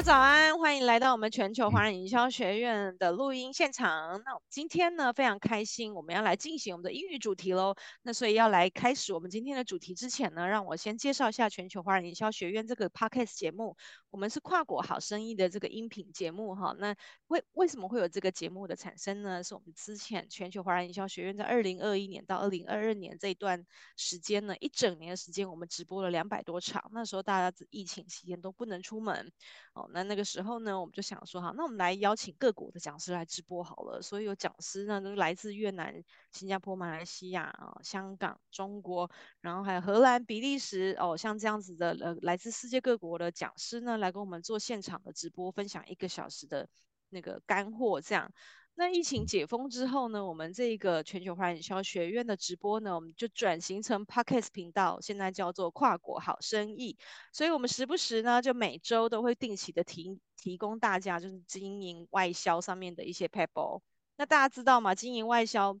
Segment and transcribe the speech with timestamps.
[0.00, 4.22] 早安，欢迎来到我们全球华人营销学院的录音现场。
[4.24, 7.74] 那我们今天呢，非常开心，我们要来进行我们的英语主题喽。
[8.00, 13.76] 那所以要来开始我们今天的主题之前呢，让我先介绍一下全球华人营销学院这个 Podcast 节目。
[14.08, 16.74] 我们是跨国好生意的这个音频节目哈。
[16.78, 16.94] 那
[17.28, 19.44] 为为什么会有这个节目的产生呢？
[19.44, 23.66] 是我们之前全球华人营销学院在二零二一年到二零二二年这一段
[23.98, 26.90] 时间呢，一整年的时间，我们直播了两百多场。
[26.92, 29.30] 那时候大家疫情期间都不能出门。
[29.74, 34.00] 哦，那那个时候那，我们就想说，好，那我们来邀请各国的讲师来直播好了。
[34.00, 46.68] 所以有讲师呢，都来自越南、新加坡、马来西亚啊、香港、中国，然后还有荷兰、比利时哦，像这样子的呃，来自世界各国的讲师呢，来跟我们做现场的直播，分享一个小时的
[47.10, 48.32] 那个干货，这样。
[48.74, 56.96] 那疫情解封之后呢，我们这个全球华人营销学院的直播呢，我们就转型成 Podcast 频道，现在叫做跨国好生意。
[57.32, 63.82] 所以，我们时不时呢，就每周都会定期的提提供大家，就是经营外销上面的一些 pebble。
[64.16, 64.94] 那大家知道吗？
[64.94, 65.78] 经营外销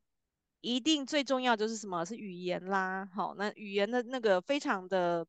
[0.60, 2.04] 一定最重要就是什么？
[2.04, 3.08] 是语言啦。
[3.14, 5.26] 好，那语言的那个非常的。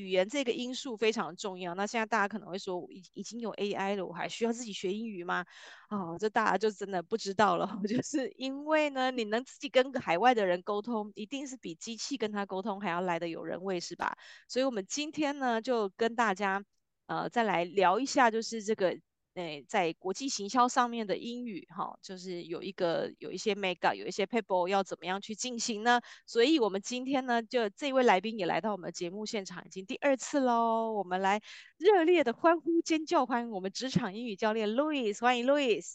[0.00, 1.74] 语言这个因素非常重要。
[1.74, 5.44] 那现在大家可能会说，已已经有 AI 了，我还需要自己学英语吗？
[5.90, 7.68] 哦，这大家就真的不知道了。
[7.88, 14.16] 就是因为呢，你能自己跟海外的人沟通，一定是比机器跟他沟通还要来的有人味，是吧？
[14.48, 16.64] 所以，我们今天呢，就跟大家
[17.06, 18.98] 呃再来聊一下，就是这个。
[19.34, 26.00] 诶，在国际行销上面的英语，哈，就是有一个有一些 make up，有一些 people 要怎么样去进行呢？
[26.26, 30.92] 所以，我们今天呢，就这位来宾也来到我们节目现场，已经第二次喽。
[30.92, 31.40] 我们来
[31.78, 35.94] 热烈的欢呼尖叫，欢迎我们职场英语教练 Louis，欢迎 Louis。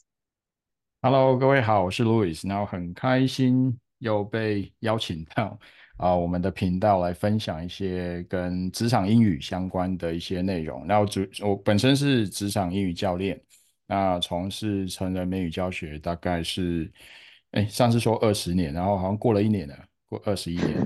[1.02, 5.60] Hello，各位好，我是 Louis，然后很开心又被邀请到。
[5.98, 10.86] 啊，我们的频道来分享一些跟职场英语相关的一些内容。
[10.88, 13.40] 然后主我本身是职场英语教练，
[13.88, 16.92] 那从事成人美语教学大概是，
[17.52, 19.76] 哎，上次说二十年，然后好像过了一年了，
[20.08, 20.76] 过二十一年。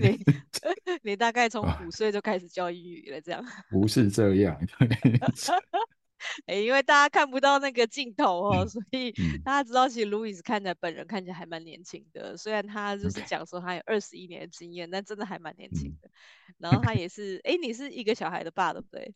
[0.00, 0.18] 你
[1.10, 3.44] 你大概从五岁就开始教英语了，这样？
[3.70, 4.58] 不是这样。
[6.46, 9.12] 哎，因为大家看不到那个镜头哦，嗯、所以
[9.44, 12.36] 大家知道，其实 Louis 看起来本人看起来还蛮年轻的。
[12.36, 16.08] 虽然他就是讲说他有二十一年的经验但真的还蛮年轻的。
[16.08, 19.14] 嗯、然后他 也是，哎，你是一个小孩的爸，对不对？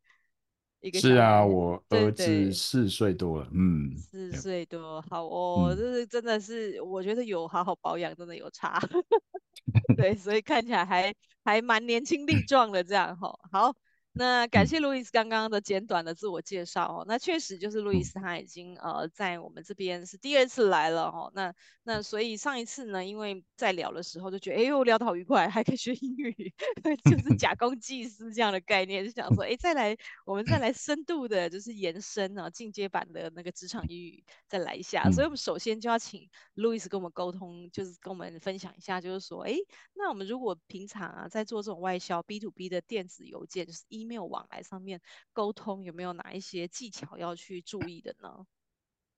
[0.80, 8.78] 一个是啊，我儿子四岁多了，嗯，四岁多，好哦，嗯、就是真的是，我觉得有好好保养，真的有差。
[9.96, 13.74] 对，所以看起来还还蛮年轻力 壮的这样哈，好。
[14.16, 21.52] 那感谢路易斯刚刚的简短的自我介绍哦，那确实就是路易斯他已经呃在我们这边是第二次来了哦，那
[21.82, 26.32] 那所以上一次呢，因为在聊的时候就觉得哎呦聊得好愉快，还可以学英语，
[27.10, 39.54] 就是 假公济私这样的概念，就想说哎再来我们再来深度的就是延伸啊进阶版的那个职场英语再来一下，所以我们首先就要请路易斯跟我们沟通，就是跟我们分享一下，就是说哎
[39.94, 44.03] 那我们如果平常啊在做这种外销 B to B 的电子邮件，就是一。
[44.04, 45.00] 没有往来上面
[45.32, 48.28] 沟通，有没有哪一些技巧要去注意的呢？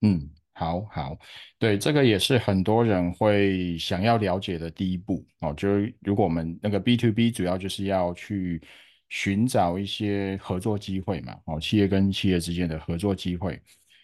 [0.03, 1.19] 嗯，好好，
[1.59, 5.55] 对，这个也是很多人会想要了解的第一步哦。
[5.55, 8.63] 就是如果我们那个 B to B 主要就是要去
[9.09, 13.61] 寻找一些合作机会嘛，哦，企业跟企业之间的合作机会。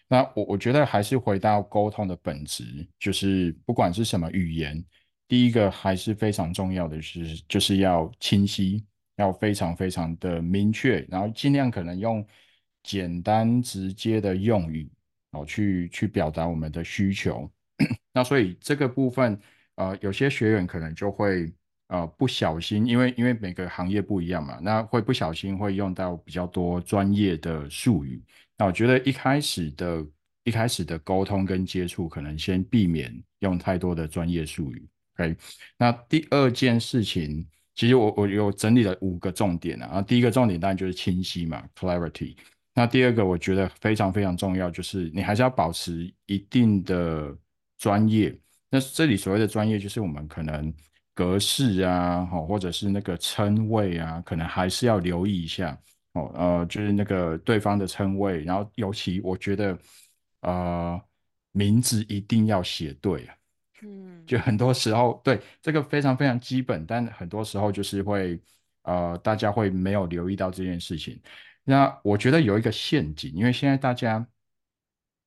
[0.07, 4.83] 那我我觉得还是回到沟通的本质，就是不管是什么语言，
[5.27, 8.83] 第一个还是非常重要的是，就是要清晰。
[9.17, 12.25] 要非常非常的明确，然后尽量可能用
[12.81, 14.89] 简单直接的用语
[15.31, 17.49] 哦，去去表达我们的需求。
[18.11, 19.39] 那所以这个部分，
[19.75, 21.53] 呃，有些学员可能就会
[21.87, 28.19] 呃不小心，因为因为每个行业不一样嘛，那会不小心会用到比较多专业的术语。
[28.57, 30.05] 那我觉得一开始的
[30.43, 34.87] 一开始的沟通跟接触，可能先避免用太多的专业术语。
[35.17, 35.37] OK，
[35.77, 37.47] 那第二件事情。
[37.75, 42.35] 其实我我有整理了五个重点啊，第一个重点当然就是清晰嘛，clarity。
[42.75, 47.35] 那第二个我觉得非常非常重要，就是你还是要保持一定的
[47.77, 48.35] 专业。
[48.69, 50.73] 那这里所谓的专业，就是我们可能
[51.13, 55.77] 格式啊，或者是那个称谓啊，可能还是要留意一下
[56.13, 56.31] 哦。
[56.33, 59.77] 呃，就是那个对方的称谓，然后尤其我觉得，
[60.41, 60.99] 呃，
[61.51, 63.35] 名字一定要写对啊。
[63.83, 68.39] 嗯，就很多时候，对，这个非常非常基本，但很多时候就是会，
[68.83, 71.21] 呃，大家会没有留意到这件事情。
[71.63, 74.25] 那我觉得有一个陷阱，因为现在大家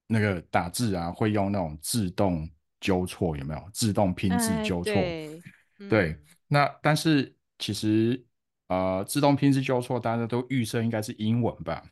[0.06, 2.48] 那个打字啊，会用那种自动
[2.80, 3.70] 纠错，有没有？
[3.72, 4.92] 自动拼字纠错？
[4.92, 5.40] 哎、对，
[5.78, 6.18] 嗯、对。
[6.48, 8.24] 那但是其实
[8.68, 11.82] 呃，自动拼字纠错，大家都预设应该是英文吧？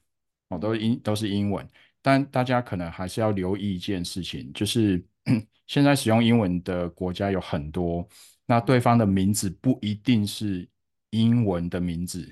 [0.48, 1.66] 哦，都英都是英文，
[2.02, 5.02] 但大家可能还是要留意一件事情，就是
[5.66, 8.06] 现在使用英文的国家有很多，
[8.46, 10.68] 那对方的名字不一定是
[11.10, 12.30] 英文的名字，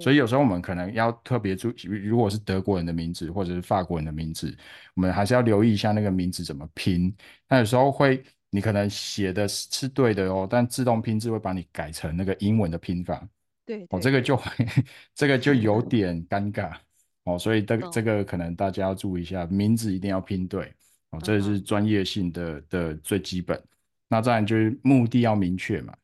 [0.00, 4.54] 所以有时候我们可能要特别注意，如果是德国人的名字或者是法国人的名字，
[4.94, 7.14] 我们还是要留意一下那个名字怎么拼。
[7.48, 13.26] 那有时候会，你可能写的是对的哦，但自动拼字会把你改成那个英文的拼法，
[13.64, 14.50] 对，哦，这个就会，
[15.14, 16.76] 这个就有点尴尬。
[17.24, 20.74] 哦，所以这个这个可能大家要注意一下，名字一定要拼对
[21.14, 23.60] 哦，这是专业性的的最基本。
[24.08, 25.94] 那再来就是目的要明确嘛，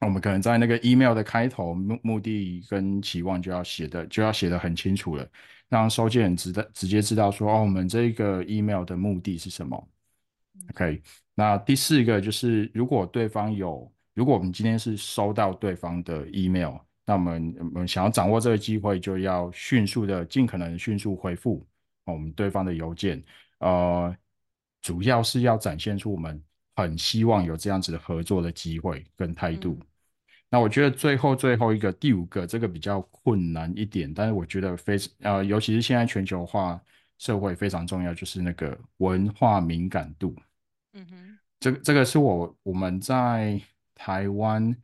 [0.00, 5.28] 我们可能在那个 email 的开头，目目的跟期望就要写的就要写的很清楚了，
[5.68, 9.88] 让收件人知道直接知道说哦，我们这个 email 的目的是什么。
[10.70, 11.02] OK，
[11.34, 16.76] 那第四个就是如果对方有，如果我们今天是收到对方的 email。
[17.06, 21.62] 那我们我们想要掌握这个机会，就要迅速的、尽可能迅速回复
[22.06, 23.22] 我们对方的邮件。
[23.58, 24.16] 呃，
[24.82, 26.42] 主要是要展现出我们
[26.76, 29.78] 很希望有这样子的合作的机会跟态度。
[29.80, 29.86] 嗯。
[30.50, 36.80] 那我觉得最后最后一个第五个，这个比较困难一点，但是我觉得非常呃，尤其是现在全球化
[37.18, 40.34] 社会非常重要，就是那个文化敏感度。
[40.92, 43.60] 嗯哼，这个这个是我我们在
[43.94, 44.74] 台湾。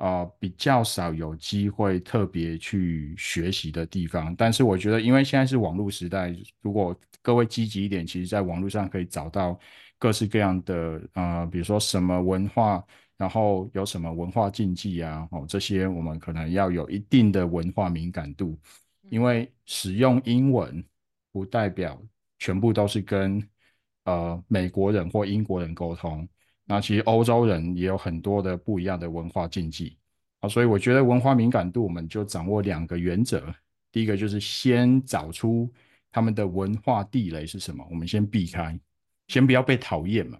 [0.00, 9.60] 呃，比较少有机会特别去学习的地方，但是我觉得，因为现在是网络时代，如果各位积极一点，其实在网络上可以找到
[9.98, 12.82] 各式各样的呃，比如说什么文化，
[13.18, 18.58] 然后有什么文化禁忌啊，哦，这些我们可能要有一定的文化敏感度，
[19.10, 20.82] 因为使用英文
[21.30, 22.02] 不代表
[22.38, 23.46] 全部都是跟
[24.04, 26.26] 呃美国人或英国人沟通。
[26.70, 29.96] 那其实欧洲人也有很多的不一样的文化禁忌
[30.38, 33.52] 啊，所以我觉得文化敏感度，我们就掌握两个原则。
[33.90, 35.68] 第一个就是先找出
[36.12, 38.78] 他们的文化地雷是什么，我们先避开，
[39.26, 40.38] 先不要被讨厌嘛。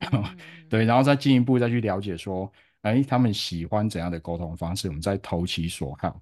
[0.68, 2.52] 对，然后再进一步再去了解说，
[2.82, 6.20] 哎，他们喜欢怎样的沟通方式，我们再投其所好。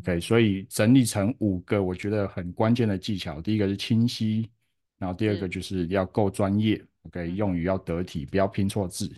[0.00, 4.50] OK，所以整理成五个我觉得很关键的技巧，第一个是清晰，
[4.98, 6.84] 然后第二个就是要够专业。
[7.04, 9.10] OK，用语要得体，不要拼错字。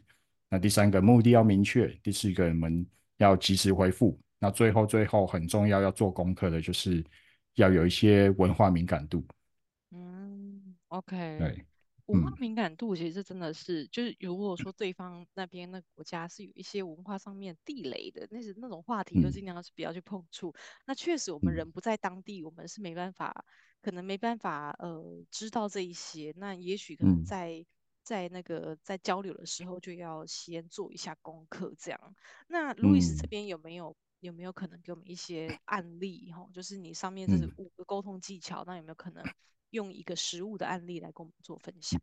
[0.49, 2.87] 那第三个目的要明确，第四个我们
[3.17, 4.19] 要及时回复。
[4.38, 7.05] 那最后最后很重要要做功课的就是
[7.55, 9.25] 要有一些文化敏感度。
[9.91, 11.65] 嗯，OK，对，
[12.06, 20.50] 文化敏感度其实真的是，嗯、就是如果说对方那边那个国家是有一些文化上面地雷的，那是那种话题，就尽量是不要去碰触。
[20.50, 23.44] 嗯、那确实我们人不在当地，我们是没办法，
[23.81, 26.33] 可能没办法呃知道这一些。
[26.37, 27.67] 那也许可能在、嗯
[28.06, 32.00] 在那个在交流的时候，就要先做一下功课，这样。
[32.47, 36.31] 那路易斯这边有没有、嗯、有没有可能给我们一些案例？
[36.31, 39.25] 哈，就是你上面这是五个沟通技巧，那有没有可能
[39.70, 42.00] 用一个实物的案例来跟我们做分享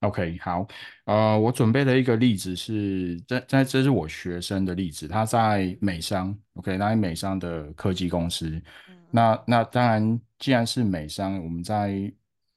[0.00, 0.66] ？OK，好，
[1.04, 8.60] 呃，我准备的一个例子是在在这是我学生的例子，他在美商，OK，他在美商的科技公司。
[8.88, 12.12] 嗯、那那当然，既然是美商，我们在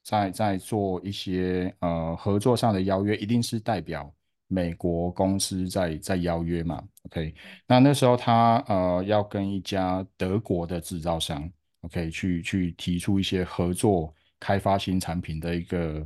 [0.06, 4.14] 在在做一些呃合作上的邀约，一定是代表
[4.48, 7.34] 美国公司在在邀约嘛，OK？
[7.66, 11.50] 那那时候他呃要跟一家德国的制造商
[11.82, 12.12] ，OK？
[12.12, 16.06] 去去提出一些合作开发新产品的一个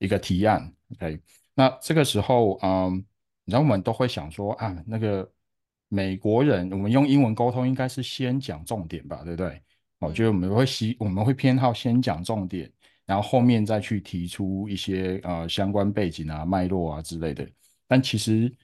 [0.00, 1.20] 一个提案，OK？
[1.54, 3.04] 那这个时候，嗯，
[3.44, 5.30] 然后我们都会想说啊，那个
[5.86, 9.62] 美国人，我们用英文沟通应该是先讲重点吧，对不对？
[10.00, 12.68] 我觉得我们会希我们会偏好先讲重点。
[13.08, 17.48] 然后后面再去提出一些呃相关背景啊、脉络啊之类的，
[17.86, 18.54] 但其实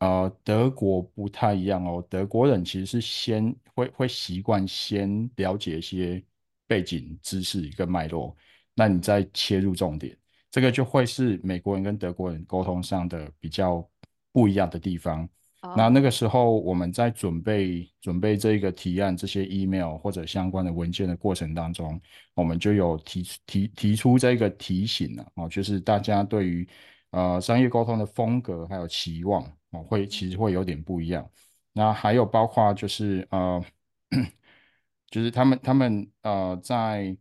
[0.00, 6.20] 呃德国不太一样哦，德国人其实是先会会习惯先了解一些
[6.66, 8.36] 背景知识跟脉络，
[8.74, 10.18] 那你再切入重点，
[10.50, 13.88] 这个就会是美国人跟德国人沟通上的比较
[14.32, 15.28] 不一样的地方。
[15.76, 22.00] 那那个时候我们在准备准备这个提案这些 email 或者相关的文件的过程当中，
[22.34, 26.68] 我们就有提提提出这个提醒了哦，就是大家对于
[27.10, 29.40] 呃商业沟通的风格还有期望
[29.70, 31.24] 哦，会其实会有点不一样。
[31.72, 33.64] 那还有包括就是呃，
[35.10, 37.16] 就是他们他们呃在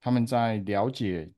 [0.00, 1.28] 他们在了解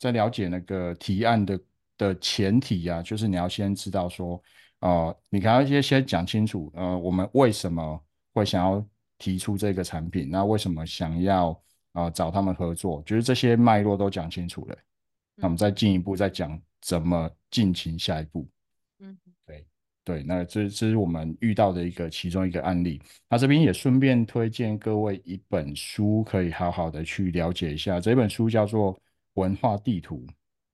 [0.00, 1.60] 在了解那个提案的
[1.96, 4.42] 的前提呀、啊，就是你要先知道说。
[4.80, 8.00] 哦、呃，你可能先先讲清楚，呃，我们为什么
[8.32, 8.86] 会想要
[9.18, 10.28] 提出这个产品？
[10.30, 11.50] 那为什么想要
[11.92, 13.02] 啊、呃、找他们合作？
[13.06, 14.76] 就是这些脉络都讲清楚了，
[15.34, 18.48] 那我们再进一步再讲怎么进行下一步。
[19.00, 19.16] 嗯，
[19.46, 19.66] 对。
[20.04, 23.02] 对，那这这是我们遇到的一个其中一个案例。
[23.28, 27.98] 那这边也顺便推荐各位一本书，可以好好的去了解一下。
[27.98, 28.94] 这本书叫做
[29.34, 30.24] 《文化地图》。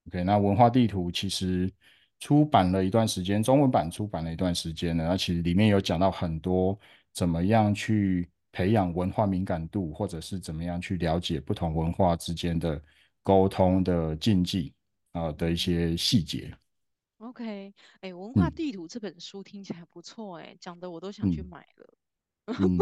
[0.08, 1.72] OK，那《文化地图》其实
[2.22, 5.04] 出版了一段时间，中文版出版了一段时间呢。
[5.08, 6.78] 那其实里面有讲到很多
[7.12, 12.80] 怎么样去培养文化敏感度，或者是怎么样去了解不同文化之间的
[13.24, 14.72] 沟通的禁忌
[15.10, 16.56] 啊、呃、的一些细节。
[17.18, 21.92] OK，哎、欸，文化地图这本书听起来不错，哎、嗯，讲的我都想去买了。
[22.58, 22.78] 嗯、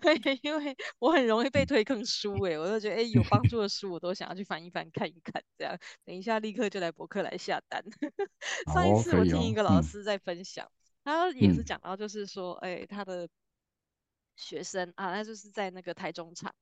[0.00, 7.82] 对，因为我很容易被推坑书，哎，我就觉得，哎、欸，有帮助的书我都想要去翻一翻看一看，这样，等一下立刻就来博客来下单。
[8.74, 10.70] 上一次我听一个老师在分享，
[11.04, 13.28] 他也是讲到，就是说，哎、欸，他的
[14.36, 16.54] 学生啊，那就是在那个台中场，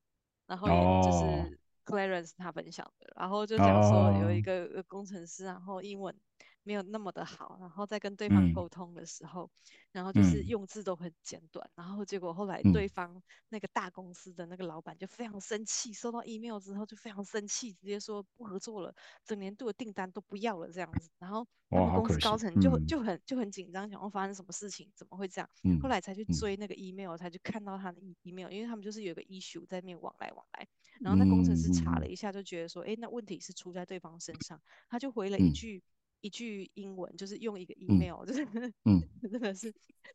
[0.46, 1.24] 然后也就是。
[1.24, 1.58] 哦。
[1.84, 6.14] Clarence 他分享的，然后就讲说有一个工程师，然后英文
[6.64, 25.50] 没有那么的好，然后在跟对方沟通的时候，嗯、然后就是用字都很简短，嗯、然后结果后来对方那个大公司的那个老板就非常生气，收到 email 之后就非常生气，直接说不合作了，整年度的订单都不要了这样子，然后他们公司高层就就很就很紧张，想要发生什么事情，怎么会这样？
[25.64, 30.66] 嗯、后来才去追那个 email，才去看到他的 email，因为他们就是有个 issue 在那边往来往来。
[31.00, 35.82] 然后那工程师查了一下，就觉得说，哎、嗯，那问题是出在对方身上，他就回了一句、嗯、
[36.22, 38.44] 一句英文，就是用一个 email，、嗯、就是
[38.84, 39.72] 嗯， 真的是，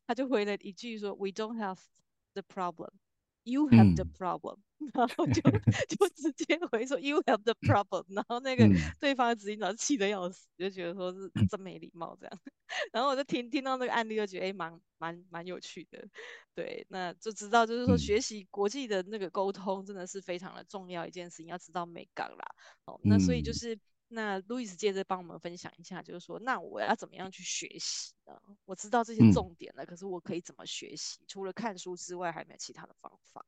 [0.08, 1.78] 他就回了一句说，We don't have
[2.34, 2.90] the problem,
[3.44, 5.42] you have the problem，、嗯、然后就
[5.88, 8.68] 就直接回说，You have the problem， 然后那个
[9.00, 12.40] 对方的执行长气得要死，就觉得说是真没礼貌这样。
[12.92, 16.06] 然后我就听听到那个案例，就觉得哎，蛮蛮蛮有趣的。
[16.54, 22.46] 对，那就知道，就是说学习国际的那个沟通，真的是非常的重要一件事情，要知道美感啦。
[22.86, 28.34] 哦，那所以就是，那路易斯接着帮我们分享一下，就是说，那我要怎么样去学习呢？
[28.66, 31.20] 我知道这些重点了，可是我可以怎么学习？
[31.28, 33.46] 除了看书之外，还有没有其他的方法？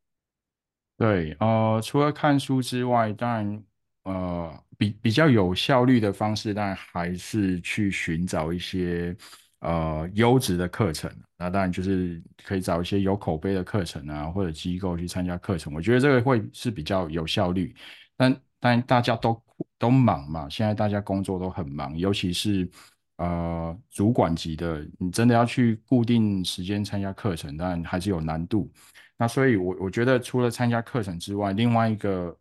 [0.98, 3.64] 对，呃，除了看书之外，当然，
[4.04, 9.16] 呃，比比较有效率的方式，当然还是去寻找一些。
[9.62, 15.74] 呃，优质的课程，那当然就是可以找一些有口碑的课程啊，或者机构去参加课程。
[15.74, 17.76] 我觉得这个会是比较有效率。
[18.16, 19.34] 但但大家都
[19.80, 22.70] 都忙嘛，现在大家工作都很忙，尤其是
[23.16, 28.70] 呃主管级的，你真的要去固定时间参加课程，当然还是有难度。
[29.18, 32.38] 那所以我，我我觉得除了参加课程之外，另外一个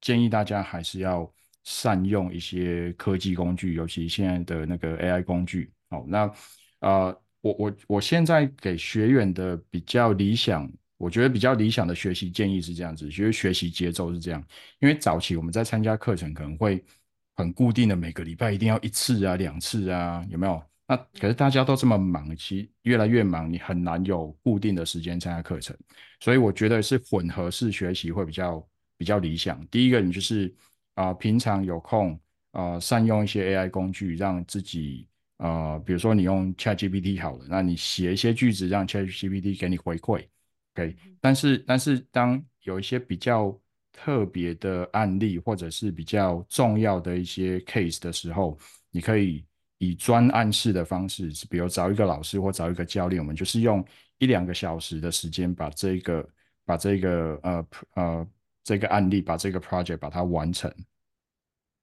[0.00, 1.30] 建议大家还是要
[1.64, 5.72] 善用一些科技工具，尤其现在的那个 AI 工具。
[5.90, 6.30] 好，那
[6.80, 10.70] 呃，我我我现在给学员的比较理想，
[11.02, 14.40] 我觉得比较理想的学习建议是这样子，就是学习节奏是这样，
[14.78, 16.80] 因为早期我们在参加课程可能会
[17.34, 20.62] 很固定的每个礼拜一定要一次啊、两次啊，有没有？
[20.86, 25.76] 那可是大家都这么忙，其实越来越忙，你很难有固定的时间参加课程，
[26.20, 29.66] 所以我觉得是混合式学习会比较比较理想。
[29.66, 30.54] 第一个，你就是
[30.94, 32.16] 啊、平常有空
[32.52, 35.08] 啊、善用一些 AI 工具，让自己。
[35.38, 40.24] 呃，比如说你用 ChatGPT 好了，那你写一些句子让 ChatGPT 给你回馈
[40.74, 40.96] ，OK？
[41.20, 43.58] 但是但是当有一些比较
[43.92, 48.58] 特别的案例或者是比较重要的一些 case 的时候，
[48.90, 49.44] 你可以
[49.78, 53.84] 以专案式的方式，比如找一个老师或找一个教练，我们就是用
[54.18, 56.28] 一两个小时的时间把这个
[56.64, 58.28] 把这个呃呃
[58.64, 60.72] 这个案例把这个 project 把它完成。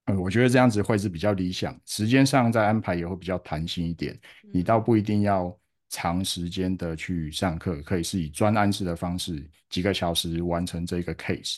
[0.05, 4.19] 嗯，我觉得这样子会是比较理想，时间上再安排也会比较弹性一点。
[4.51, 5.55] 你倒不一定要
[5.89, 11.57] 长时间的去上课，可以是以专案式的方式，几个小时完成这个 case。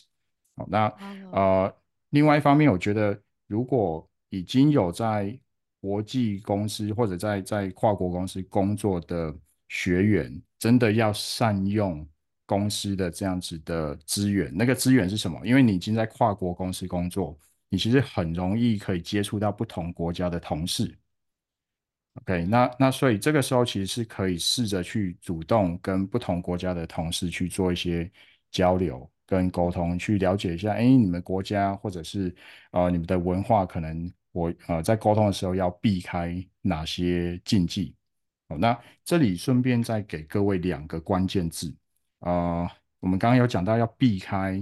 [0.55, 0.88] 好，那
[1.31, 1.75] 呃，
[2.09, 5.38] 另外一方面，我觉得如果已经有在
[5.79, 9.35] 国际公司或者在在跨国公司工作的
[9.69, 12.07] 学员，真的要善用
[12.45, 14.51] 公司的这样子的资源。
[14.55, 15.39] 那个资源是什么？
[15.45, 17.38] 因为你已经在跨国公司工作。
[17.73, 20.93] 你其实很容易可以接触到不同国家的同事
[22.15, 28.10] ，OK，那那所以这个时候其实是可以试着去主动跟不同国家的同事去做一些
[28.51, 32.36] 交流跟沟通，去了解一下，哎，你们国家或者是
[32.72, 37.96] 呃你们的文化，可能我呃在沟通的时候要避开哪些禁忌。
[38.50, 41.74] 好，那这里顺便再给各位两个关键字，
[42.20, 44.62] 呃，我们刚刚有讲到要避开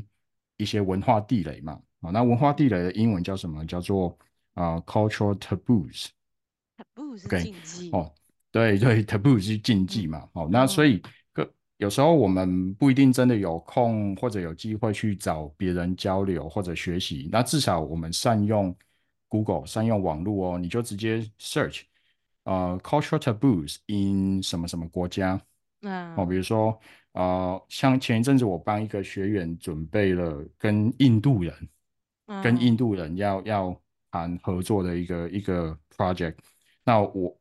[0.57, 1.81] 一些文化地雷嘛。
[2.01, 3.65] 啊，那文化地雷的英文叫什么？
[3.65, 4.17] 叫做
[4.53, 6.09] 啊、cultural taboos。
[6.79, 7.91] Taboo 是禁忌。
[7.91, 8.11] 哦，
[8.51, 10.19] 对对，taboo 是禁忌嘛。
[10.33, 11.01] 嗯、哦，那所以
[11.33, 18.73] 个有时候我们不一定真的有空或者有机会去找别人交流或者学习，那至少我们善用
[19.27, 21.81] Google，善用网络哦，你就直接 search
[22.43, 25.39] 啊、呃 cultural taboos in 什么什么国家。
[25.81, 26.79] 嗯，哦，比如说
[27.13, 31.53] 呃，像前一阵子我帮一个学员准备了跟印度人，
[32.27, 33.81] 嗯、跟印度人要要
[34.11, 36.35] 谈合作的一个一个 project。
[36.89, 37.39] 那我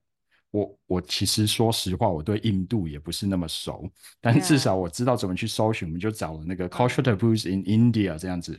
[0.51, 3.91] 我我其实说实话，我对印度也不是那么熟，
[4.21, 5.89] 但是至少我知道怎么去搜寻。
[5.89, 8.53] 我们就找了那个 cultural taboos in India 这样子。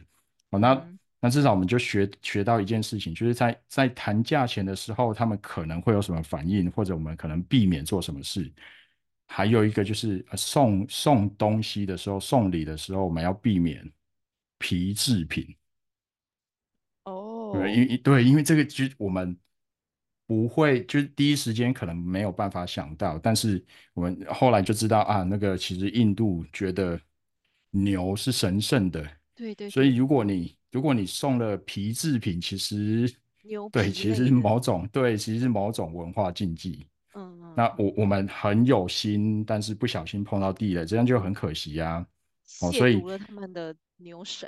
[0.50, 8.52] 哦，那、嗯、那至少我们就学学到一件事情，就是在在谈价钱的时候，他们可能会有什么反应，或者我们可能避免做什么事。
[9.28, 13.88] 还有一个就是送送东西的时候，送礼的时候，我们要避免
[14.58, 15.56] 皮制品。
[17.04, 19.38] 哦，对，因为对，因为这个就我们
[20.30, 27.02] 不会，就是第一时间可能没有办法想到，但是我们后来就知道啊，那个其实印度觉得
[27.72, 29.02] 牛是神圣的，
[29.34, 36.86] 对，对对，所以如果你如果你送了皮制品，其实牛对，其实是某种对，其实是某种文化禁忌。
[37.16, 42.06] 嗯，那我我们很有心，但是不小心碰到地雷，这样就很可惜呀、啊。
[42.62, 44.48] 哦，所以了他们的牛神，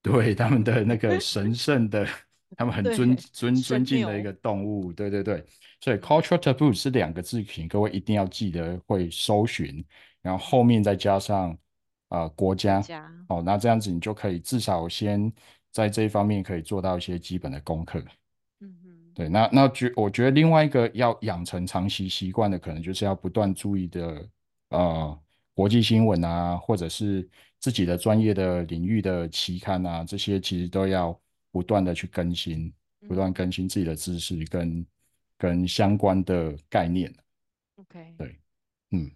[0.00, 2.08] 对他们的那个神圣的，
[2.56, 5.44] 他们很尊尊尊敬的一个动物，对对对。
[5.80, 9.84] 所以 cultural taboo 是两个字，形各位一定要记得会搜寻，
[10.20, 11.50] 然后后面再加上
[12.08, 12.82] 啊、呃、国家，
[13.28, 15.32] 哦，那这样子你就可以至少先
[15.70, 18.02] 在这一方面可以做到一些基本的功课。
[19.14, 24.28] 对，那那觉我觉得另外一个要养成长期习惯的，可能就是要不断注意的，
[24.68, 25.20] 呃，
[25.52, 27.28] 国际新闻啊，或者是
[27.58, 31.18] 自己的专业的领域的期刊啊，这些其实都要
[31.50, 32.72] 不断的去更新，
[33.08, 34.86] 不断更新自己的知识跟
[35.36, 37.14] 跟相关的概念。
[37.76, 38.40] OK，对，
[38.90, 39.10] 嗯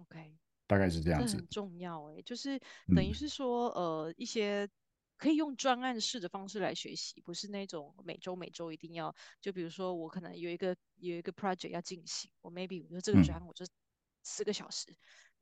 [0.00, 1.32] ，OK，大概是这样子。
[1.32, 2.60] 这很重要哎，就是
[2.94, 4.68] 等于是说，嗯、呃，一些。
[5.16, 9.14] 可以用专案式的方式来学习，不是那种每周每周一定要。
[9.40, 13.64] 就比如说，我可能有一个有一个 project 要进行，我 maybe 我觉得这个专案我就
[14.24, 14.94] 四个小时，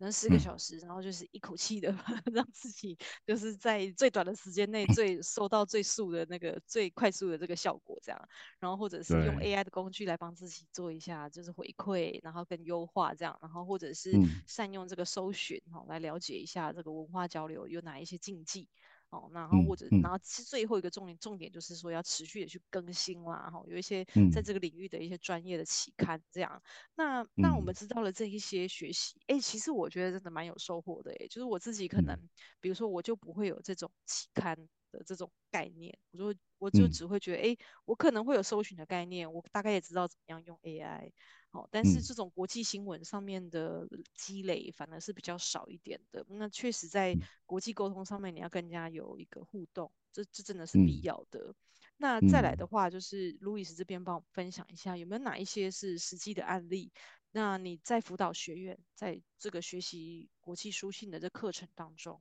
[0.02, 1.90] 能、嗯、四个小时，然后就是一口气的
[2.32, 8.28] 让自己就是在最短的时间内最收到最速的那个最快速的这个效果，这样。
[8.58, 13.38] 然后或者是用 AI 的工具来帮自己做一下就是回馈，然后跟优化这样。
[13.40, 14.12] 然后或者是
[14.46, 18.68] 善用这个搜寻哈来了解一下这个文化交流有哪一些禁忌。
[19.12, 26.50] 哦，然后或者，嗯嗯、然后其实最后一个重点重点就是说要持续的去更新啦，哈，有一些在这个领域的一些专业的期刊这样。
[26.54, 26.62] 嗯、
[26.96, 34.56] 那那我们知道了这一些学习，哎、嗯，其实我觉得真的蛮有收获的，哎，就是我自己可能，嗯、比如说我就不会有这种期刊
[34.92, 41.10] 的这种概念，我就我就只会觉得，哎、嗯，我可能会有搜寻的概念，我大概也知道怎么样用 AI。
[41.50, 46.24] 好，但是这种国际新闻上面的积累反而是比较少一点的。
[46.28, 51.40] 那确实在国际沟通上面，你要更加有一个互动，这这真的是必要的。
[51.40, 51.54] 嗯、
[51.98, 56.90] 那再来的话，就是路易斯这边帮我分享一下，有没有哪一些是实际的案例？
[57.32, 62.20] 那你在辅导学院在这个学习国际书信的这课程当中，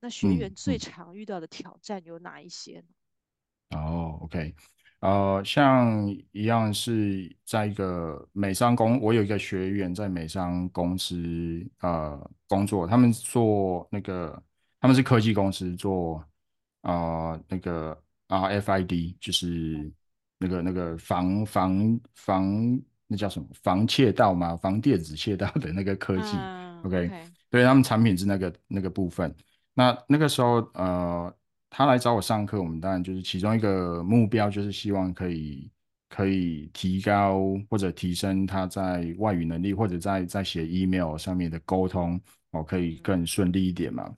[0.00, 3.76] 那学员最常遇到的挑战有哪一些呢？
[3.76, 4.54] 哦，OK。
[5.00, 14.42] 呃，像一样是在一个美商公，我有一个学员在美商公司呃工作，他们做那个
[14.80, 16.24] 他们是科技公司做
[16.82, 19.92] 呃那个 RFID，就是
[20.38, 24.56] 那个那个防防防那叫什么防窃盗嘛？
[24.56, 26.36] 防电子窃盗的那个科技。
[26.36, 27.30] Uh, OK，, okay.
[27.50, 29.32] 对，他们产品是那个那个部分。
[29.78, 31.32] 那那个时候呃。
[31.70, 35.70] 他来找我上课，我们当然就是其中一个目标，就是希望可以
[36.08, 42.18] 可以提高或者提升他在外语能力，或者在在写 email 上面的沟通
[42.52, 44.10] 哦，可以更顺利一点嘛。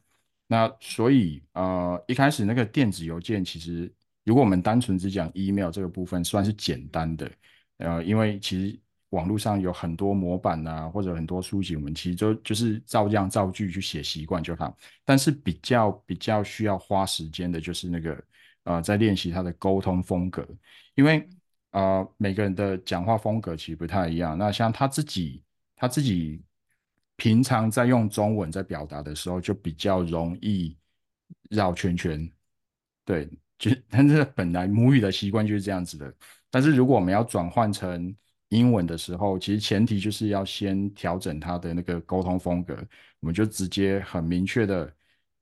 [0.46, 3.92] 那所以呃，一开始那个电子邮件，其实
[4.24, 7.30] 如果我们单纯只讲 email 这个部分，算是简单的，
[7.78, 8.80] 呃，因为其实。
[9.10, 14.76] 网络上有很多模板啊，或者很多书籍，我们其实就就是照样造句去写习惯就好。
[15.04, 18.24] 但是比较比较需要花时间的，就是那个
[18.64, 20.46] 呃，在练习他的沟通风格，
[20.94, 21.28] 因为
[21.72, 24.38] 呃每个人的讲话风格其实不太一样。
[24.38, 25.42] 那像他自己，
[25.74, 26.42] 他自己
[27.16, 30.76] 平常在用中文在表达的时候，就比较容易
[31.48, 32.30] 绕圈圈。
[33.04, 36.14] 对，就但是本来母语的习惯就是这样子的。
[36.48, 38.14] 但是如果我们要转换成
[38.50, 42.76] 英文的时候，其实前提就是要先调整他的那个沟通风格。
[43.20, 44.90] 我们就直接很明确的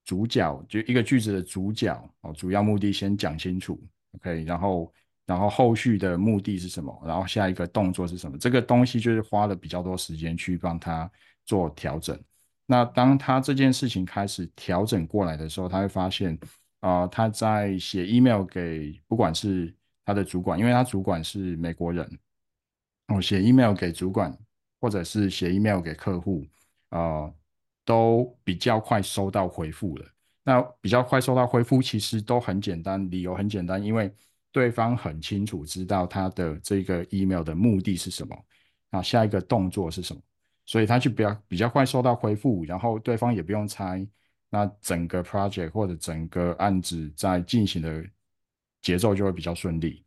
[0.05, 3.81] 主角，就一个句子的主角哦，主要目的先讲清楚
[4.13, 4.93] ，OK，然后
[5.27, 11.11] 然后后续的目的是什么，然后下一个动作是什么，这个东西就是花了比较多时间去帮他
[11.45, 12.19] 做调整。
[12.67, 16.39] 那当他这件事情开始调整过来的时候，他会发现
[16.81, 22.07] 啊、他在写 email 给不管是他的主管，因为他主管是美国人。
[23.09, 24.37] 哦，写 email 给主管，
[24.81, 26.47] 或者是写 email 给客户，
[26.91, 27.35] 呃，
[27.85, 30.07] 都比较快收到回复了。
[30.45, 34.15] 那比较快收到回复，其实都很简单，理由很简单，因为
[34.53, 38.37] 对方很清楚知道他的这个 email 的目的是什么，
[38.91, 40.21] 那下一个动作是什么，
[40.65, 44.07] 所以他就比较比较快收到回复，然后对方也不用猜，
[44.49, 48.05] 那整个 project 或者整个案子在进行的
[48.81, 50.05] 节奏就会比较顺利。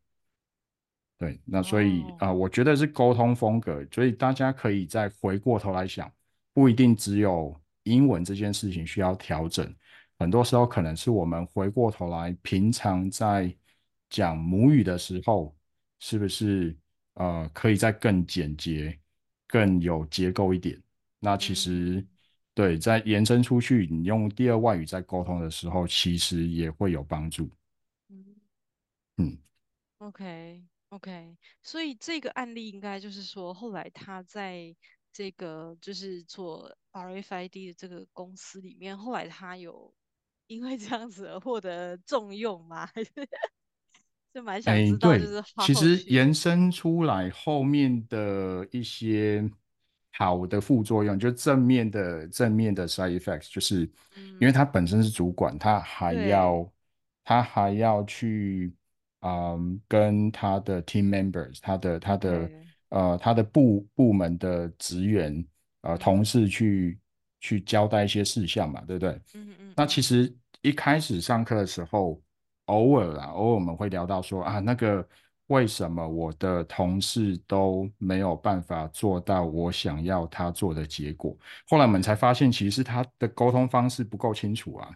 [1.22, 2.22] 对，那所以啊、oh.
[2.22, 6.12] 呃，我觉得是沟通风格，所以大家可以再回过头来想，
[6.52, 9.72] 不一定只有英文这件事情需要调整，
[10.18, 13.56] 很多时候可能是我们回过头来，平常在
[14.10, 15.56] 讲母语的时候，
[16.00, 16.76] 是不是
[17.14, 18.98] 呃可以再更简洁、
[19.48, 20.82] 更有结构一点？
[21.20, 22.08] 那其实、mm.
[22.56, 27.48] 对，在延伸出去，你用第二外语在沟通的时候，其实也会有帮助。
[28.08, 28.26] Mm.
[29.18, 29.38] 嗯
[30.00, 30.71] ，OK。
[30.92, 34.76] OK，所以这个案例应该就是说，后来他在
[35.14, 39.94] 这个就是做 RFID 的这个公司里面，后来他有
[40.48, 42.86] 因为这样子而获得重用吗？
[42.94, 43.10] 还 是
[44.34, 49.50] 就蛮想知道，就是好其实延伸出来后面的一些
[50.12, 53.90] 好的副作用，就正面的正面的 side effects，就是
[54.40, 56.70] 因为他本身是主管，他还要
[57.24, 58.74] 他还要去。
[59.22, 62.52] 嗯，跟他的 team members，他的他的
[62.90, 65.46] 呃他的部部门的职员
[65.82, 67.00] 呃同事去
[67.40, 69.12] 去交代一些事项嘛，对不对？
[69.36, 69.74] 嗯嗯嗯。
[69.78, 72.22] 那其实一开始上课的时候，
[72.66, 75.08] 偶尔啦，偶尔我们会聊到说啊，那个
[75.48, 81.38] 为什么我的同事都没有办法做到我想要他做的结果？
[81.68, 84.92] 后来我们才发现，其实是他的沟通方式不够清楚啊。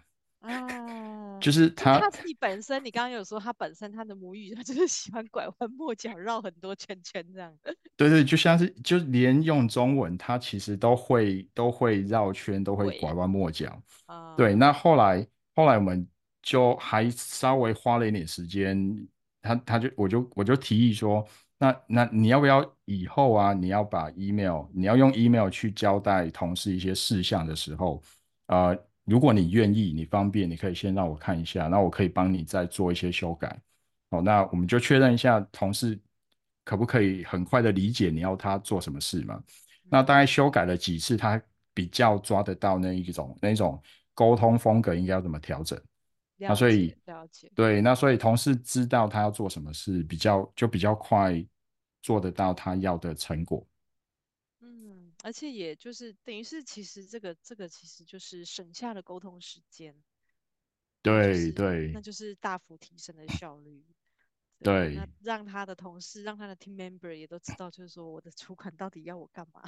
[1.40, 7.52] 就是他，他自己本身，你刚刚有说他本身他的母语，他就是 喜欢拐弯抹角，绕很多圈圈这样。
[7.96, 13.80] 对对，就像是就连用中文，他其实都会都会绕圈，都会拐弯抹角。
[14.06, 14.54] 啊，对。
[14.54, 16.06] 那后来后来我们
[16.42, 19.08] 就还稍微花了一点时间，
[19.40, 21.26] 他他就我就我就提议说，
[21.58, 28.02] 那那你要不要以后啊，你要把 email，你要用 email 去交代同事一些事项的时候，
[28.46, 28.76] 呃。
[29.06, 33.58] 如果你愿意，你方便，你可以先让我看一下，那我可以帮你再做一些修改。
[34.10, 35.98] 好，那我们就确认一下，同事
[36.64, 39.42] 可不可以很快的理解你要他做什么事嘛？
[39.88, 41.40] 那大概修改了几次，他
[41.72, 43.80] 比较抓得到那一种那一种
[44.12, 45.80] 沟通风格应该要怎么调整。
[46.38, 47.50] 那所以了解。
[47.54, 51.44] 对，那所以同事知道他要做什么事，比较就比较快
[52.02, 53.64] 做得到他要的成果。
[55.26, 59.92] 而且也就是等于是，其实这个这个其实就是省下了沟通时间，
[61.02, 63.84] 对、就是、对，那就是大幅提升的效率。
[64.62, 69.64] 对，那让他的同事，让他的 team member 也都知道，就是说我的主管到底要我干嘛。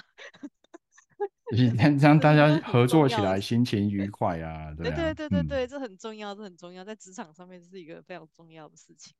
[2.00, 4.72] 让大家合作起来心情愉快啊！
[4.76, 9.12] 对啊对对对对，嗯、这很重要，这很重要，在职场上面是一个非常重要的事情。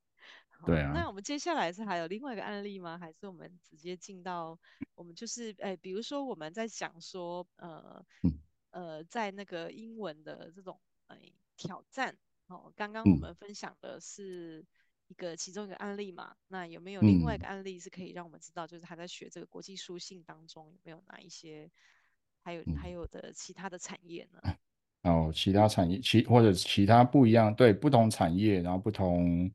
[0.67, 2.99] 对啊，那我们接下来是还有另外一个案例吗？
[2.99, 4.59] 还是我们直接进到
[4.97, 8.39] 我们就是哎，比如说我们在讲说呃、嗯、
[8.71, 11.17] 呃，在那个英文的这种哎
[11.57, 12.17] 挑战
[12.49, 14.65] 哦，刚刚我们分享的是
[15.07, 21.71] 一个其中一个案例嘛，嗯、那有没有另外一个案例是可以让我们知道，就是他在学这个国际书信当中有没有哪一些
[22.43, 24.41] 还有、嗯、还有的其他的产业呢？
[25.03, 29.49] 哦，其他产业其或者其他不一样，对，不同产业，然后不同。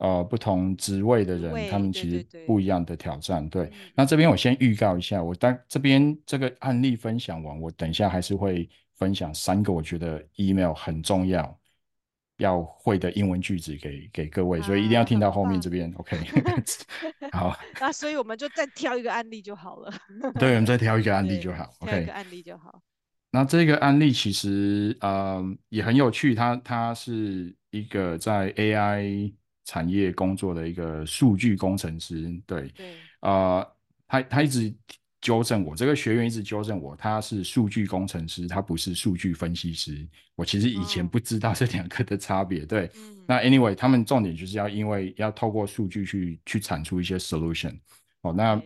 [0.00, 3.46] 呃，不同职位的人，他们其实不一样的挑战。
[3.50, 11.54] 对，对，对，对，那这边我先预告一下，我当这边这个案例分享完，我等一下还是会分享三个我觉得 email 很重要
[12.38, 15.92] 要会的英文句子给给各位，啊、所以一定要听到后面这边。
[15.98, 16.16] OK，
[17.32, 17.54] 好。
[17.78, 19.92] 那所以我们就再挑一个案例就好了。
[20.40, 21.70] 对，我们再挑一个案例就好。
[21.80, 22.80] OK，一个案例就好。
[23.32, 29.34] 那这个案例其实呃也很有趣，它它是一个在 AI。
[29.70, 32.66] 产业工作的一个数据工程师，对，
[33.20, 33.76] 啊，呃，
[34.08, 34.74] 他他一直
[35.20, 40.04] 纠正我，这个学员一直纠正我，他是数据工程师，他不是数据分析师。
[40.34, 42.90] 我其实以前不知道这两个的差别，哦、对。
[42.96, 47.78] 嗯、那 anyway，他们重点就是要因为要透过数据去去产出一些 solution。
[48.22, 48.60] 哦，那.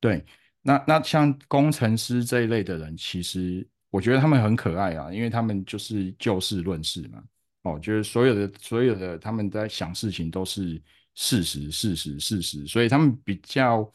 [0.00, 0.22] 对，
[0.60, 7.24] 那那像工程师这一类的人，其实我觉得他们很可爱啊，因为他们就是就事论事嘛。
[7.64, 10.80] 哦，就是所有的所有的他们在想事情都是
[11.14, 13.90] 事实，事实，事实，所以他们比较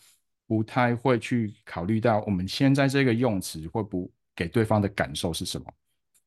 [0.47, 5.71] 不太会去考虑到我们现在这个用词会不给对方的感受是什么。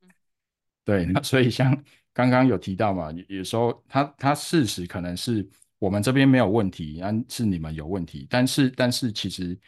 [0.84, 1.76] 对，那所以像
[2.12, 5.44] 刚刚有提到嘛，有时候他他事实可能是
[5.78, 8.24] 我们这边没有问题，但是你们有问题。
[8.30, 9.58] 但是但是其实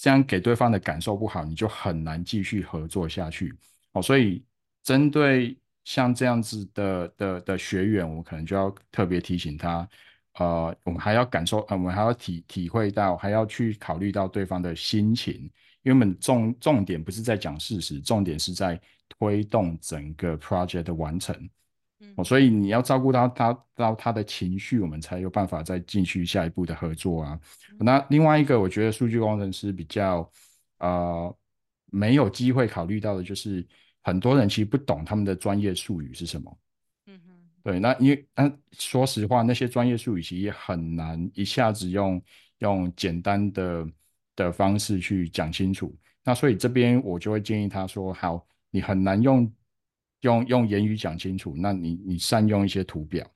[0.00, 3.52] 这样给对方的感受不好，你就很难继续合作下去。
[3.92, 4.44] 哦，所以
[4.84, 9.88] 针对像这样子的的的学员，我们可能就要特别提醒他，
[10.34, 15.48] 呃，我们还要感受，呃，我们还要体体会到，还要去考虑到对方的心情。
[15.82, 21.32] 因为我们重重点不是在讲事实，重点是在推动整个 project 的完成。
[22.00, 27.38] 嗯，哦，所以你要照顾到他到他的情绪，我们才有办法再继续下一步的合作啊。
[27.70, 30.28] 嗯，那另外一个，我觉得数据工程师比较
[30.78, 31.32] 呃
[31.92, 33.64] 没有机会考虑到的，就是
[34.06, 36.58] 很多人其实不懂他们的专业术语是什么。
[37.06, 42.22] 嗯哼，对，那因为那，说实话，那些专业术语其实也很难一下子用
[42.58, 43.86] 用简单的。
[44.36, 49.50] 的方式去讲清楚，那所以这边我就会建议他说：好，你很难用
[50.20, 53.26] 用用言语讲清楚，那你你善用一些图表。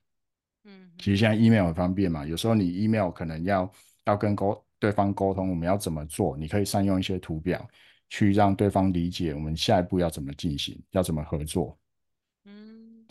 [0.63, 3.73] 嗯，其实现在 email 很方便嘛，有时候你 email 可能要
[4.05, 6.37] 要跟沟对方沟通，我们要怎么做？
[6.37, 7.67] 你可以善用一些图表，
[8.11, 11.75] 去让对方理解我们下一步要怎么进行，要怎么合作。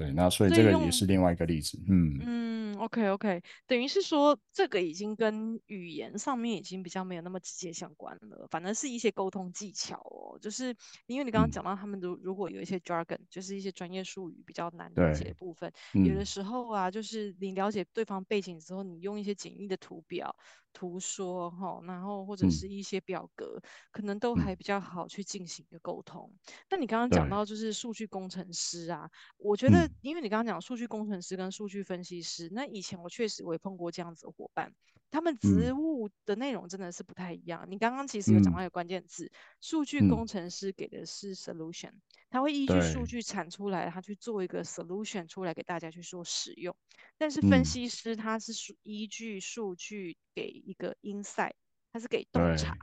[0.01, 1.79] 嗯，对，那所以这个也是另外一个例子。
[1.89, 2.51] 嗯嗯。
[2.81, 10.39] OK OK，等于是说这个已经跟语言上面已经比较没有那么直接相关了，反正是一些沟通技巧哦。
[10.41, 20.35] 就是因为你刚刚讲到他们如如果有一些 jargon，就是一些专业术语比较难理解的部分，有的时候啊，就是你了解对方背景之后，你用一些简易的图表。
[20.73, 26.33] 图说哈，然后或者是一些表格，嗯、可能都还比较好去进行一个沟通。
[26.71, 34.73] 那、嗯、你刚刚讲到就是数据工程师啊，我觉得因为你刚刚讲数据工程师跟数据分析师，那以前我确实我也碰过这样子的伙伴。
[35.13, 37.65] 他们职务的内容真的是不太一样。
[37.65, 41.91] 嗯、你刚刚其实有讲到一个关键字，数、嗯、据工程师给的是 solution，
[42.31, 46.73] 他、嗯、会依据数据产出来，他去做一个 solution 出来给大家去做使用。
[47.19, 51.55] 但是分析师他是依据数据给一个 insight，
[51.93, 52.77] 他是给洞察，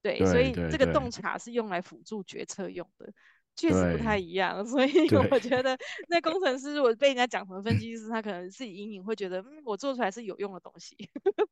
[0.00, 3.12] 对，对，所以这个洞察是用来辅助决策用的。
[3.56, 4.92] 确实不太一样，所以
[5.30, 5.76] 我觉得
[6.08, 10.94] 那工程师如果被人家讲成分析师，他可能自己隐隐会觉得，嗯，我做出来是有用的东西，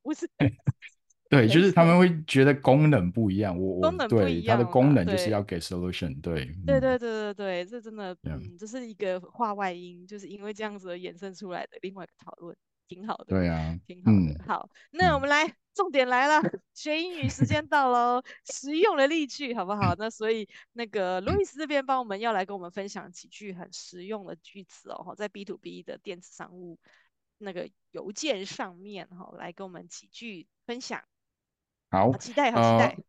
[0.02, 0.28] 不是？
[1.30, 3.58] 对，就是他们会觉得功能不一样。
[3.58, 12.54] 我我对它的功能就是要给 solution，对，对对对对对，这真的，嗯，这是一个话外音，就是因为这样子而衍生出来的另外一个讨论。
[12.88, 14.18] 挺好的，对啊，挺好的。
[14.18, 19.94] 嗯、好，那我们来，重点来了，嗯、学英语时间到喽，实用的例句好不好？
[19.98, 26.78] 那所以那个路易斯这边帮我们要来跟我们分享几句很实用的句子哦，在 B to B 的电子商务
[27.38, 31.02] 那个邮件上面哈，来跟我们几句分享。
[31.90, 32.96] 好，好期待，好期待。
[32.96, 33.04] 呃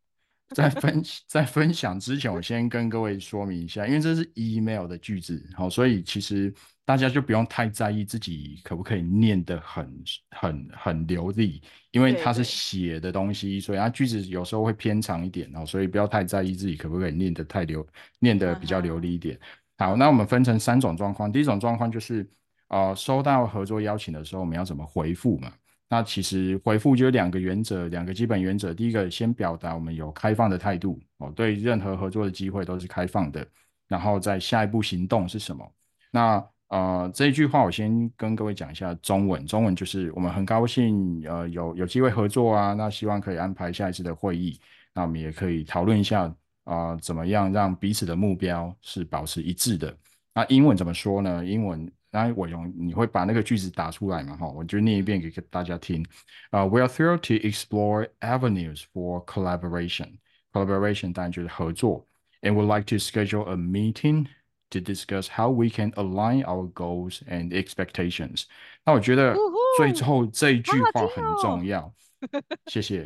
[0.49, 6.53] 在分在分享之前，我先跟各位说明一下，因为这是 email 的句子，好，所以其实
[6.85, 17.85] 大家就不用太在意自己可不可以念得很很很流利，因为它是写的东西，所以它句子有时候会偏长一点哦，所以不要太在意自己可不可以念得太流，
[18.19, 19.37] 念得比较流利一点。
[19.77, 22.29] 好，那我们分成三种状况，第一种状况就是
[22.67, 25.51] 呃收到合作邀请的时候，我们要怎么回复嘛？
[25.89, 28.73] 那其实回复就有两个原则，两个基本原则。
[28.73, 33.45] 第一个，先表达我们有开放的态度哦，对任何合作的机会都是开放的。
[33.87, 35.71] 然后在下一步行动是什么？
[36.09, 39.45] 那呃这一句话我先跟各位讲一下中文。
[39.45, 44.59] 中文就是我们很高兴呃有有机会合作啊，那希望可以安排下一次的会议。
[44.93, 46.23] 那我们也可以讨论一下
[46.63, 49.95] 啊、呃，怎么样让彼此的目标是保持一致的。
[50.33, 51.45] 那英文怎么说呢？
[51.45, 51.91] 英文。
[52.11, 54.37] 那我用你会把那个句子打出来嘛？
[54.37, 56.01] 哈，我就念一遍给大家听。
[56.49, 60.19] 啊、，We are thrilled to explore avenues for collaboration.
[60.53, 62.07] Collaboration 当然就是合作。
[62.41, 64.27] And would like to schedule a meeting
[64.69, 68.45] to discuss how we can align our goals and expectations.
[68.83, 69.35] 那我觉得
[69.77, 71.93] 最后这一句话很重要。
[72.67, 73.05] 谢谢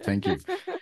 [0.00, 0.36] ，Thank you。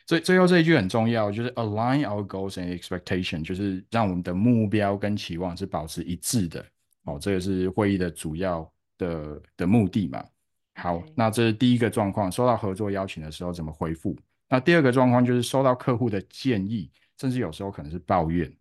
[0.06, 6.64] 最最后这一句很重要，就是 align our goals and expectations，就是让我们的目标跟期望是保持一致的。
[7.04, 10.24] 哦，这个是会议的主要的的目的嘛。
[10.74, 14.16] 好那这是第一个状况，收到合作邀请的时候怎么回复？
[14.48, 18.52] 那第二个状况就是收到客户的建议，甚至有时候可能是抱怨，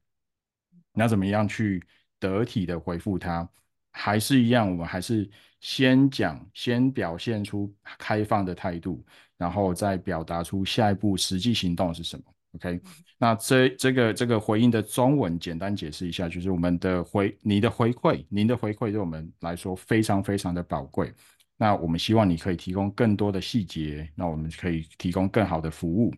[0.95, 1.83] 你要怎么样去
[2.19, 3.47] 得体的回复他？
[3.91, 5.29] 还是一样，我们还是
[5.61, 9.05] 先讲，先表现出开放的态度，
[9.37, 12.23] 然后再表达出下一步实际行动是什么。
[12.55, 12.81] OK，
[13.17, 21.13] 那这这个这个回应的中文简单解释一下，就是我们的回你的回馈，您的回馈对我们来说非常非常的宝贵。
[21.57, 26.13] 那我们希望你可以提供更多的细节，那我们可以提供更好的服务。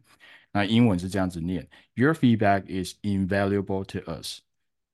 [0.51, 4.39] 那英文是这样子念：Your feedback is invaluable to us.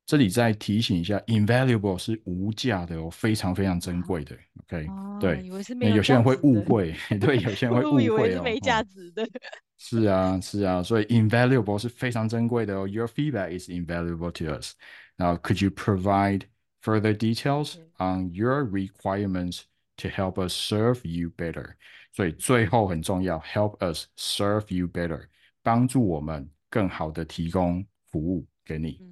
[0.07, 4.35] 这里再提醒一下，invaluable 是无价的哦，非常非常珍贵的。
[4.63, 7.93] OK，哦，对，以为是没有，有些人会误会，对，有些人会误会哦。
[7.93, 9.29] 我以为是没价值的。
[9.77, 12.89] 是啊，是啊，所以 invaluable 是 非常珍贵的哦。
[12.89, 14.73] Your feedback is invaluable to us.
[15.19, 16.45] Now, could you provide
[16.81, 19.65] further details on your requirements
[19.99, 21.75] to help us serve you better？
[22.13, 25.27] 所以最后很重要，help us serve you better，
[25.63, 29.12] 帮助我们更好的提供服务给你。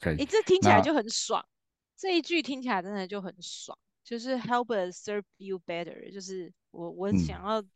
[0.00, 1.44] 哎，这听起来就很爽。
[1.96, 7.70] 这一句听起来真的就很爽，就是 help us serve you better，就是我我想要、嗯、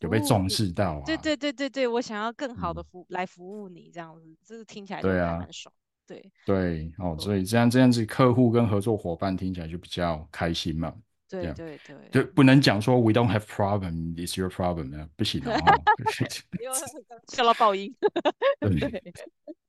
[0.00, 1.02] 有被重视到啊。
[1.04, 5.72] 对对对对对，我想要更好的服、嗯、来服务你这样子，这个听起来就还蛮爽。
[6.06, 10.94] 对、啊、对，对哦，所以这样这样子，客户跟合作伙伴听起来就比较开心嘛。
[11.28, 15.58] 对对对，就不能讲说 we don't have problem，it's your problem，不行的哦。
[17.28, 17.94] 笑到爆音。
[18.60, 19.14] 对。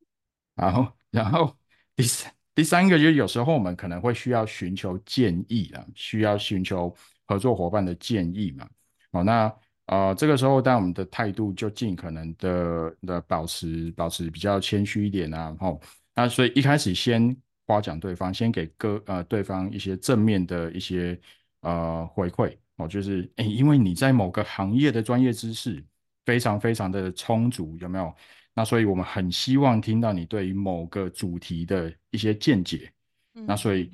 [0.60, 1.56] 然后，然后
[1.96, 6.94] 第三第三个就是有时候我们可能会需要寻求建议啊，需要寻求
[7.26, 8.68] 合作伙伴的建议嘛。
[9.12, 9.54] 好，那
[9.86, 15.56] 呃这个时候，当我们的态度就尽可能的的保持保持比较谦虚一点啊。
[15.60, 15.80] 好，
[16.14, 21.20] 那所以一开始先夸奖对方，先给各呃对方一些正面的一些
[21.62, 25.82] 呃回馈哦，就是诶，因为你在某个行业的专业知识
[26.26, 28.14] 非常非常的充足，有没有？
[28.60, 32.92] 那所以，我们很希望听到你对于某个主题的一些见解。
[33.36, 33.90] 嗯、那所以，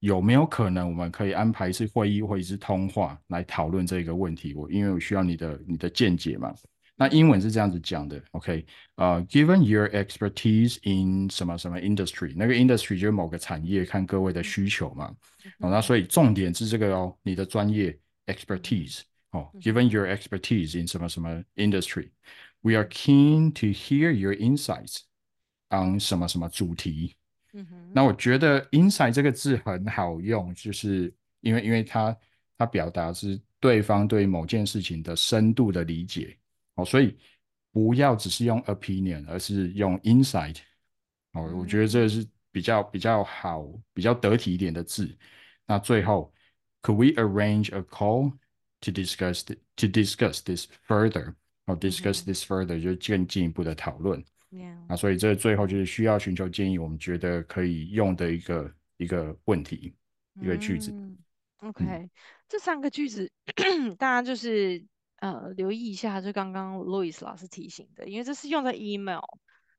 [0.00, 4.52] 有没有可能我们可以安排一次会议或一次通话来讨论这个问题？
[4.52, 6.54] 我因为我需要你的你的见解嘛。
[6.94, 8.66] 那英文是这样子讲的，OK？
[8.96, 15.10] 呃、uh，Given your expertise in 什么什么 industry，那个 industry 就是某个产业，看各位的需求嘛。
[15.42, 19.00] 嗯哦、那所以重点是这个哦，你的专业 expertise。
[19.30, 22.10] 哦，Given your expertise in 什么什么 industry。
[22.61, 25.01] We are keen to hear your insights
[25.69, 27.15] on 什么什么主题。
[27.53, 32.15] 嗯哼，那我觉得 insight 这个字很好用，就是因为因为它
[32.57, 36.37] 它表达是对方对某件事情的深度的理解
[36.75, 37.17] 哦，所以
[37.71, 40.57] 不要只是用 opinion，而是用 insight
[41.33, 45.15] 哦，我觉得这是比较比较好、比较得体一点的字。
[45.65, 46.33] 那最后，
[46.81, 48.33] Could we arrange a call
[48.81, 51.35] to discuss to discuss this further？
[51.66, 54.22] 好，discuss this further，就是更进一步的讨论。
[54.88, 59.94] 啊，所以这最后就是需要寻求建议，我们觉得可以用的一个一个问题，
[60.40, 60.90] 一个句子。
[60.90, 61.16] 嗯、
[61.60, 62.10] OK，、嗯、
[62.48, 63.30] 这三个句子
[63.96, 64.84] 大家就是
[65.20, 69.22] 呃留意一下，就刚刚 Louis 老师提醒的，因为这是用在 email。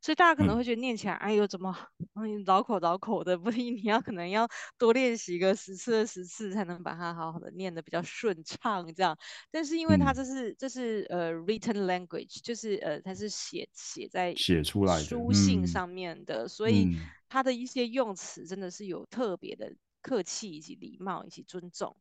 [0.03, 1.73] 所以大家可能会觉得念起来，嗯、哎呦，怎么
[2.15, 3.37] 嗯绕口绕口的？
[3.37, 4.45] 不是，你要可能要
[4.77, 8.85] 多练习个十次二十次，才能把它好好的念得比较顺畅。
[8.93, 9.17] 这样，
[9.49, 16.97] 但是因为它这是、嗯、这是呃 written language，就是呃它是写写在写出来书信上面的，所以
[17.29, 21.95] 它的一些用词真的是有特别的客气以及礼貌以及尊重。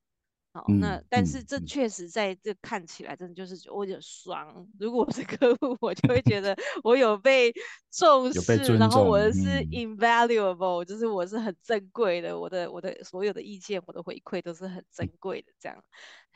[0.54, 4.68] 好，那、嗯、但是这确实在这看起来真的就是我有点爽。
[4.78, 7.50] 如果我是客户，我就会觉得 我有被
[7.90, 15.82] 重视，重然后我是 invaluable，、嗯、就是我是很珍贵的，我的我的所有的意见，我的回馈都是很珍贵的这样。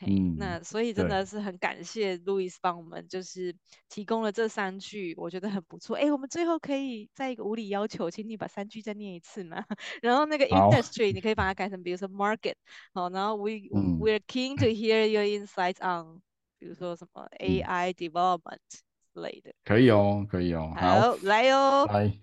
[0.05, 3.55] 嗯，那所以真的是很感谢 Louis 帮我们就是
[3.89, 5.95] 提供了这三句，我觉得很不错。
[5.95, 9.65] 哎，我们最后可以在一个无理要求，请你把三句再念一次吗？
[10.03, 12.53] 然后那个 industry 你可以把它改成比如说 market，
[12.93, 16.21] 好，然后 we、嗯、we're keen to hear your insights on，
[16.59, 19.51] 比如说什么 AI development 之类的。
[19.63, 20.71] 可以哦，可以哦。
[20.75, 21.87] 好，好来哦。
[21.87, 22.13] 来，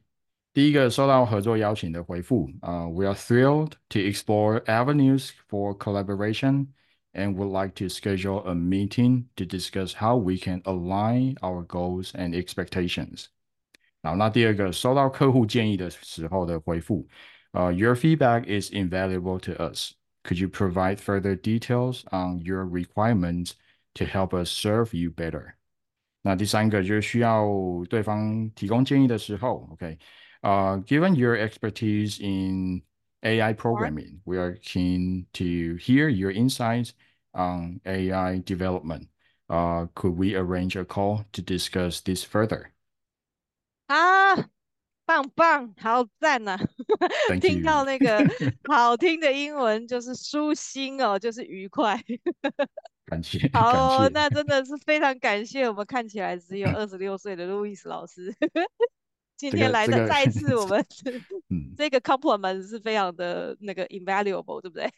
[0.52, 6.68] 第一个收到合作邀请的回复啊、uh,，We are thrilled to explore avenues for collaboration.
[7.13, 12.12] And would like to schedule a meeting to discuss how we can align our goals
[12.13, 13.25] and expectations.
[14.03, 17.07] 好，那第二个收到客户建议的时候的回复，
[17.51, 19.93] 呃、uh,，Your feedback is invaluable to us.
[20.23, 23.53] Could you provide further details on your requirements
[23.95, 25.53] to help us serve you better?
[26.21, 27.47] 那第三个就是需要
[27.89, 29.97] 对方提供建议的时候，OK，
[30.41, 32.83] 呃、uh,，Given your expertise in
[33.21, 36.91] AI programming, we are keen to hear your insights
[37.35, 39.08] on AI development.
[39.48, 42.72] Uh, could we arrange a call to discuss this further?
[43.88, 44.48] 啊，
[45.04, 46.60] 棒棒，好赞呐、啊！
[47.40, 48.24] 听到那个
[48.66, 52.02] 好听的英文就是舒心哦， 就是愉快。
[53.06, 58.35] 感谢，好、哦，那真的是非常感谢我们看起来只有二十六岁的路易斯老师。
[59.37, 60.80] 今天来的、这个、再一次，我们、
[61.50, 64.90] 嗯、这个 compliment 是非常的那个 invaluable，对不对？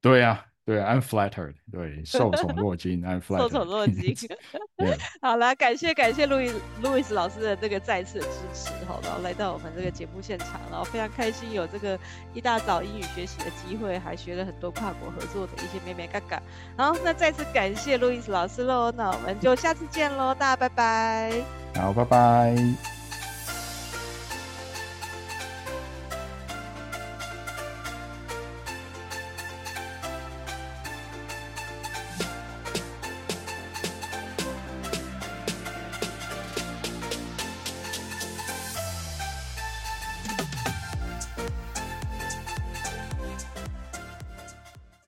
[0.00, 4.16] 对呀、啊，对，I'm flattered，对，受宠若惊，I'm flattered，受宠若惊。
[5.22, 6.50] 好了，感谢感谢路易
[6.82, 11.96] 路易斯老师的这个再次的支持，好，然后来到我们这个节目现场，然后非常开心有这个
[12.34, 16.42] 一大早英语学习的机会，还学了很多跨国合作的一些眉眉角角。
[16.76, 21.32] 好，那再次感谢路易斯老师喽，那我们就下次见喽，大家拜拜。
[21.76, 22.95] 好，拜拜。